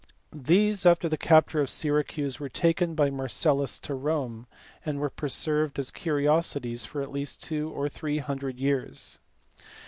These 0.33 0.83
after 0.83 1.07
the 1.07 1.15
capture 1.15 1.61
of 1.61 1.69
Syracuse 1.69 2.39
were 2.39 2.49
taken 2.49 2.95
by 2.95 3.11
Marcellus 3.11 3.77
to 3.81 3.93
Rome, 3.93 4.47
and 4.83 4.99
were 4.99 5.11
preserved 5.11 5.77
as 5.77 5.91
curiosities 5.91 6.83
for 6.85 7.03
at 7.03 7.11
least 7.11 7.43
two 7.43 7.69
or 7.69 7.87
three 7.87 8.17
hundred 8.17 8.57
years. 8.59 9.19